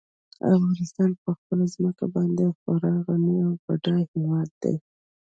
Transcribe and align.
افغانستان 0.53 1.09
په 1.21 1.29
خپله 1.37 1.65
ځمکه 1.75 2.05
باندې 2.15 2.45
خورا 2.59 2.93
غني 3.05 3.35
او 3.45 3.51
بډای 3.63 4.01
هېواد 4.13 4.49
دی. 4.63 4.75